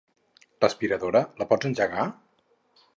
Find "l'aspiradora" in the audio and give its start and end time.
0.65-1.23